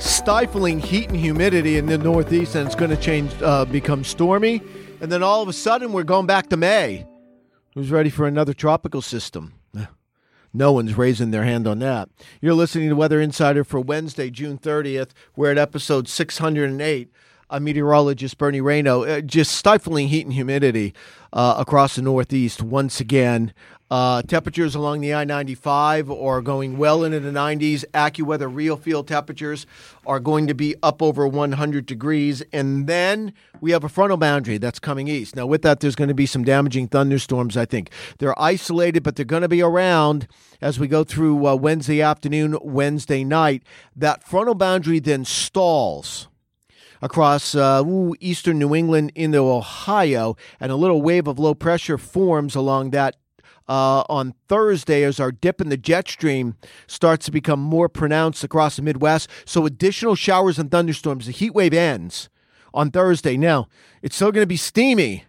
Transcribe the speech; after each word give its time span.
Stifling 0.00 0.78
heat 0.80 1.08
and 1.10 1.16
humidity 1.18 1.76
in 1.76 1.84
the 1.84 1.98
Northeast, 1.98 2.54
and 2.54 2.66
it's 2.66 2.74
going 2.74 2.90
to 2.90 2.96
change, 2.96 3.30
uh, 3.42 3.66
become 3.66 4.02
stormy. 4.02 4.62
And 5.02 5.12
then 5.12 5.22
all 5.22 5.42
of 5.42 5.48
a 5.48 5.52
sudden, 5.52 5.92
we're 5.92 6.04
going 6.04 6.26
back 6.26 6.48
to 6.48 6.56
May. 6.56 7.06
Who's 7.74 7.90
ready 7.90 8.08
for 8.08 8.26
another 8.26 8.54
tropical 8.54 9.02
system? 9.02 9.54
No 10.52 10.72
one's 10.72 10.98
raising 10.98 11.30
their 11.30 11.44
hand 11.44 11.68
on 11.68 11.78
that. 11.78 12.08
You're 12.40 12.54
listening 12.54 12.88
to 12.88 12.96
Weather 12.96 13.20
Insider 13.20 13.62
for 13.62 13.78
Wednesday, 13.78 14.30
June 14.30 14.58
30th. 14.58 15.10
We're 15.36 15.52
at 15.52 15.58
episode 15.58 16.08
608. 16.08 17.08
I'm 17.50 17.64
meteorologist 17.64 18.38
Bernie 18.38 18.60
Rayno, 18.60 19.18
Uh, 19.18 19.20
just 19.20 19.52
stifling 19.52 20.08
heat 20.08 20.24
and 20.24 20.32
humidity 20.32 20.94
uh, 21.32 21.56
across 21.58 21.96
the 21.96 22.02
Northeast 22.02 22.62
once 22.62 23.00
again. 23.00 23.52
Uh, 23.90 24.22
temperatures 24.22 24.76
along 24.76 25.00
the 25.00 25.12
I 25.12 25.24
95 25.24 26.12
are 26.12 26.40
going 26.42 26.78
well 26.78 27.02
into 27.02 27.18
the 27.18 27.32
90s. 27.32 27.84
AccuWeather 27.92 28.48
RealFeel 28.48 29.04
temperatures 29.04 29.66
are 30.06 30.20
going 30.20 30.46
to 30.46 30.54
be 30.54 30.76
up 30.80 31.02
over 31.02 31.26
100 31.26 31.86
degrees. 31.86 32.40
And 32.52 32.86
then 32.86 33.32
we 33.60 33.72
have 33.72 33.82
a 33.82 33.88
frontal 33.88 34.16
boundary 34.16 34.58
that's 34.58 34.78
coming 34.78 35.08
east. 35.08 35.34
Now, 35.34 35.46
with 35.46 35.62
that, 35.62 35.80
there's 35.80 35.96
going 35.96 36.06
to 36.06 36.14
be 36.14 36.26
some 36.26 36.44
damaging 36.44 36.86
thunderstorms, 36.86 37.56
I 37.56 37.64
think. 37.64 37.90
They're 38.18 38.40
isolated, 38.40 39.02
but 39.02 39.16
they're 39.16 39.24
going 39.24 39.42
to 39.42 39.48
be 39.48 39.60
around 39.60 40.28
as 40.60 40.78
we 40.78 40.86
go 40.86 41.02
through 41.02 41.44
uh, 41.44 41.56
Wednesday 41.56 42.00
afternoon, 42.00 42.58
Wednesday 42.62 43.24
night. 43.24 43.64
That 43.96 44.22
frontal 44.22 44.54
boundary 44.54 45.00
then 45.00 45.24
stalls 45.24 46.28
across 47.02 47.54
uh, 47.54 47.82
ooh, 47.84 48.14
eastern 48.20 48.58
New 48.58 48.74
England 48.74 49.12
into 49.14 49.38
Ohio, 49.38 50.36
and 50.58 50.70
a 50.70 50.76
little 50.76 51.02
wave 51.02 51.26
of 51.26 51.38
low 51.38 51.54
pressure 51.54 51.98
forms 51.98 52.54
along 52.54 52.90
that 52.90 53.16
uh, 53.68 54.02
on 54.08 54.34
Thursday 54.48 55.04
as 55.04 55.20
our 55.20 55.30
dip 55.30 55.60
in 55.60 55.68
the 55.68 55.76
jet 55.76 56.08
stream 56.08 56.56
starts 56.88 57.26
to 57.26 57.30
become 57.30 57.60
more 57.60 57.88
pronounced 57.88 58.42
across 58.42 58.76
the 58.76 58.82
Midwest. 58.82 59.30
So 59.44 59.64
additional 59.64 60.16
showers 60.16 60.58
and 60.58 60.70
thunderstorms. 60.70 61.26
The 61.26 61.32
heat 61.32 61.54
wave 61.54 61.72
ends 61.72 62.28
on 62.74 62.90
Thursday. 62.90 63.36
Now, 63.36 63.68
it's 64.02 64.16
still 64.16 64.32
going 64.32 64.42
to 64.42 64.46
be 64.46 64.56
steamy, 64.56 65.24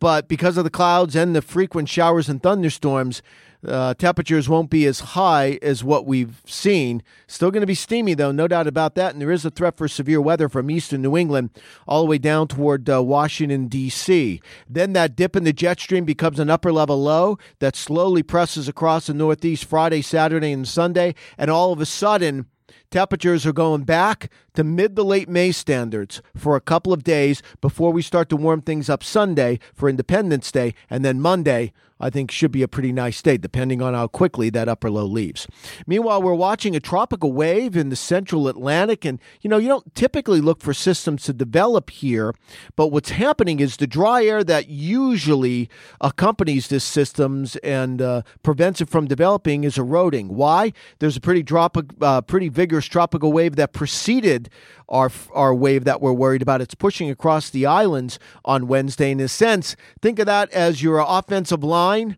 but 0.00 0.28
because 0.28 0.56
of 0.56 0.64
the 0.64 0.70
clouds 0.70 1.16
and 1.16 1.34
the 1.34 1.42
frequent 1.42 1.88
showers 1.88 2.28
and 2.28 2.42
thunderstorms, 2.42 3.22
uh, 3.66 3.92
temperatures 3.94 4.48
won't 4.48 4.70
be 4.70 4.86
as 4.86 5.00
high 5.00 5.58
as 5.62 5.82
what 5.82 6.06
we've 6.06 6.42
seen. 6.46 7.02
Still 7.26 7.50
going 7.50 7.62
to 7.62 7.66
be 7.66 7.74
steamy, 7.74 8.14
though, 8.14 8.30
no 8.30 8.46
doubt 8.46 8.68
about 8.68 8.94
that. 8.94 9.12
And 9.12 9.20
there 9.20 9.32
is 9.32 9.44
a 9.44 9.50
threat 9.50 9.76
for 9.76 9.88
severe 9.88 10.20
weather 10.20 10.48
from 10.48 10.70
eastern 10.70 11.02
New 11.02 11.16
England 11.16 11.50
all 11.86 12.02
the 12.02 12.08
way 12.08 12.18
down 12.18 12.46
toward 12.46 12.88
uh, 12.88 13.02
Washington, 13.02 13.66
D.C. 13.66 14.40
Then 14.68 14.92
that 14.92 15.16
dip 15.16 15.34
in 15.34 15.42
the 15.42 15.52
jet 15.52 15.80
stream 15.80 16.04
becomes 16.04 16.38
an 16.38 16.50
upper 16.50 16.72
level 16.72 17.02
low 17.02 17.38
that 17.58 17.74
slowly 17.74 18.22
presses 18.22 18.68
across 18.68 19.08
the 19.08 19.14
Northeast 19.14 19.64
Friday, 19.64 20.02
Saturday, 20.02 20.52
and 20.52 20.68
Sunday. 20.68 21.16
And 21.36 21.50
all 21.50 21.72
of 21.72 21.80
a 21.80 21.86
sudden, 21.86 22.46
Temperatures 22.90 23.44
are 23.44 23.52
going 23.52 23.82
back 23.82 24.30
to 24.58 24.64
mid 24.64 24.96
to 24.96 25.04
late 25.04 25.28
May 25.28 25.52
standards 25.52 26.20
for 26.34 26.56
a 26.56 26.60
couple 26.60 26.92
of 26.92 27.04
days 27.04 27.44
before 27.60 27.92
we 27.92 28.02
start 28.02 28.28
to 28.30 28.36
warm 28.36 28.60
things 28.60 28.90
up 28.90 29.04
Sunday 29.04 29.60
for 29.72 29.88
Independence 29.88 30.50
Day. 30.50 30.74
And 30.90 31.04
then 31.04 31.20
Monday, 31.20 31.72
I 32.00 32.10
think, 32.10 32.30
should 32.30 32.52
be 32.52 32.62
a 32.62 32.68
pretty 32.68 32.92
nice 32.92 33.22
day, 33.22 33.36
depending 33.36 33.82
on 33.82 33.94
how 33.94 34.06
quickly 34.06 34.50
that 34.50 34.68
upper 34.68 34.90
low 34.90 35.04
leaves. 35.04 35.46
Meanwhile, 35.86 36.22
we're 36.22 36.34
watching 36.34 36.76
a 36.76 36.80
tropical 36.80 37.32
wave 37.32 37.76
in 37.76 37.88
the 37.88 37.96
central 37.96 38.48
Atlantic. 38.48 39.04
And, 39.04 39.20
you 39.40 39.50
know, 39.50 39.58
you 39.58 39.68
don't 39.68 39.94
typically 39.94 40.40
look 40.40 40.60
for 40.60 40.74
systems 40.74 41.24
to 41.24 41.32
develop 41.32 41.90
here. 41.90 42.34
But 42.76 42.88
what's 42.88 43.10
happening 43.10 43.60
is 43.60 43.76
the 43.76 43.86
dry 43.86 44.24
air 44.24 44.44
that 44.44 44.68
usually 44.68 45.68
accompanies 46.00 46.68
this 46.68 46.84
systems 46.84 47.56
and 47.56 48.00
uh, 48.00 48.22
prevents 48.42 48.80
it 48.80 48.88
from 48.88 49.06
developing 49.06 49.64
is 49.64 49.78
eroding. 49.78 50.28
Why? 50.28 50.72
There's 50.98 51.16
a 51.16 51.20
pretty, 51.20 51.42
drop, 51.42 51.76
uh, 52.00 52.20
pretty 52.22 52.48
vigorous 52.48 52.86
tropical 52.86 53.32
wave 53.32 53.56
that 53.56 53.72
preceded 53.72 54.47
our 54.88 55.10
our 55.32 55.54
wave 55.54 55.84
that 55.84 56.00
we're 56.00 56.12
worried 56.12 56.42
about. 56.42 56.60
It's 56.60 56.74
pushing 56.74 57.10
across 57.10 57.50
the 57.50 57.66
islands 57.66 58.18
on 58.44 58.68
Wednesday. 58.68 59.10
In 59.10 59.20
a 59.20 59.28
sense, 59.28 59.76
think 60.02 60.18
of 60.18 60.26
that 60.26 60.50
as 60.52 60.82
your 60.82 61.04
offensive 61.06 61.64
line. 61.64 62.16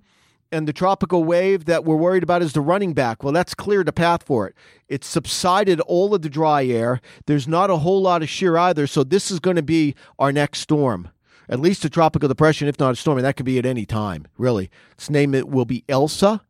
And 0.53 0.67
the 0.67 0.73
tropical 0.73 1.23
wave 1.23 1.67
that 1.67 1.85
we're 1.85 1.95
worried 1.95 2.25
about 2.25 2.43
is 2.43 2.55
the 2.55 2.61
running 2.61 2.93
back. 2.93 3.23
Well, 3.23 3.33
that's 3.33 3.55
cleared 3.55 3.89
a 3.89 3.93
path 3.93 4.25
for 4.25 4.49
it. 4.49 4.57
It's 4.89 5.07
subsided 5.07 5.79
all 5.83 6.13
of 6.13 6.23
the 6.23 6.29
dry 6.29 6.67
air. 6.67 7.01
There's 7.27 7.47
not 7.47 7.71
a 7.71 7.77
whole 7.77 8.03
lot 8.03 8.21
of 8.21 8.29
shear 8.29 8.57
either. 8.57 8.89
So, 8.89 9.05
this 9.05 9.31
is 9.31 9.39
going 9.39 9.55
to 9.55 9.63
be 9.63 9.95
our 10.19 10.33
next 10.33 10.59
storm 10.59 11.11
at 11.51 11.59
least 11.59 11.85
a 11.85 11.91
tropical 11.91 12.29
depression, 12.29 12.69
if 12.69 12.79
not 12.79 12.93
a 12.93 12.97
storm, 12.97 13.19
and 13.19 13.25
that 13.27 13.37
could 13.37 13.45
be 13.45 13.59
at 13.59 13.67
any 13.67 13.85
time, 13.85 14.27
really. 14.39 14.71
Its 14.93 15.11
name 15.11 15.35
it 15.35 15.49
will 15.49 15.65
be 15.65 15.85
Elsa. 15.89 16.43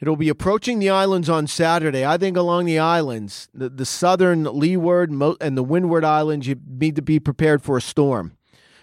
It'll 0.00 0.16
be 0.16 0.28
approaching 0.28 0.78
the 0.78 0.90
islands 0.90 1.28
on 1.28 1.46
Saturday. 1.46 2.06
I 2.06 2.18
think 2.18 2.36
along 2.36 2.66
the 2.66 2.78
islands, 2.78 3.48
the, 3.52 3.68
the 3.68 3.84
southern 3.84 4.44
leeward 4.44 5.10
and 5.10 5.56
the 5.56 5.62
windward 5.62 6.04
islands, 6.04 6.46
you 6.46 6.56
need 6.66 6.94
to 6.96 7.02
be 7.02 7.18
prepared 7.18 7.62
for 7.62 7.76
a 7.76 7.82
storm 7.82 8.36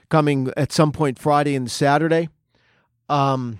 coming 0.09 0.51
at 0.57 0.71
some 0.71 0.91
point 0.91 1.17
Friday 1.17 1.55
and 1.55 1.71
Saturday. 1.71 2.29
Um, 3.07 3.59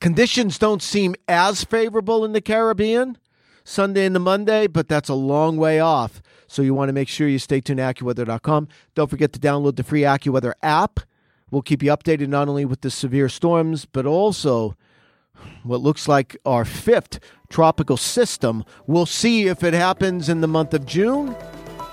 conditions 0.00 0.58
don't 0.58 0.82
seem 0.82 1.16
as 1.26 1.64
favorable 1.64 2.24
in 2.24 2.32
the 2.32 2.40
Caribbean 2.40 3.18
Sunday 3.64 4.06
into 4.06 4.18
Monday, 4.18 4.66
but 4.66 4.88
that's 4.88 5.08
a 5.08 5.14
long 5.14 5.56
way 5.56 5.80
off. 5.80 6.22
So 6.46 6.62
you 6.62 6.74
want 6.74 6.88
to 6.88 6.92
make 6.92 7.08
sure 7.08 7.28
you 7.28 7.38
stay 7.38 7.60
tuned 7.60 7.78
to 7.78 7.84
AccuWeather.com. 7.84 8.68
Don't 8.94 9.10
forget 9.10 9.32
to 9.32 9.40
download 9.40 9.76
the 9.76 9.84
free 9.84 10.02
AccuWeather 10.02 10.52
app. 10.62 11.00
We'll 11.50 11.62
keep 11.62 11.82
you 11.82 11.90
updated 11.90 12.28
not 12.28 12.48
only 12.48 12.64
with 12.64 12.80
the 12.80 12.90
severe 12.90 13.28
storms, 13.28 13.84
but 13.84 14.06
also 14.06 14.76
what 15.62 15.80
looks 15.80 16.08
like 16.08 16.36
our 16.44 16.64
fifth 16.64 17.18
tropical 17.48 17.96
system. 17.96 18.64
We'll 18.86 19.06
see 19.06 19.48
if 19.48 19.62
it 19.62 19.74
happens 19.74 20.28
in 20.28 20.40
the 20.40 20.48
month 20.48 20.74
of 20.74 20.86
June 20.86 21.34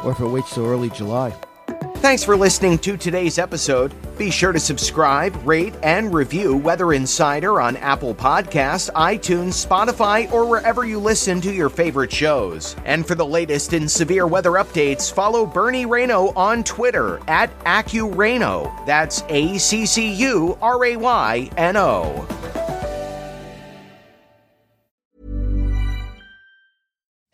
or 0.03 0.11
if 0.11 0.19
it 0.19 0.27
waits 0.27 0.53
till 0.53 0.65
early 0.65 0.89
July. 0.89 1.33
Thanks 1.97 2.23
for 2.23 2.37
listening 2.37 2.77
to 2.79 2.95
today's 2.95 3.39
episode. 3.39 3.91
Be 4.19 4.29
sure 4.29 4.51
to 4.51 4.59
subscribe, 4.59 5.35
rate, 5.45 5.73
and 5.81 6.13
review 6.13 6.55
Weather 6.55 6.93
Insider 6.93 7.59
on 7.59 7.75
Apple 7.77 8.13
Podcasts, 8.13 8.91
iTunes, 8.91 9.65
Spotify, 9.65 10.31
or 10.31 10.45
wherever 10.45 10.85
you 10.85 10.99
listen 10.99 11.41
to 11.41 11.51
your 11.51 11.69
favorite 11.69 12.11
shows. 12.11 12.75
And 12.85 13.05
for 13.05 13.15
the 13.15 13.25
latest 13.25 13.73
in 13.73 13.89
severe 13.89 14.27
weather 14.27 14.51
updates, 14.51 15.11
follow 15.11 15.45
Bernie 15.45 15.87
Rayno 15.87 16.37
on 16.37 16.63
Twitter 16.63 17.19
at 17.27 17.57
AccuRayno. 17.61 18.85
That's 18.85 19.23
A 19.29 19.57
C 19.57 19.87
C 19.87 20.13
U 20.13 20.57
R 20.61 20.85
A 20.85 20.97
Y 20.97 21.49
N 21.57 21.77
O. 21.77 22.36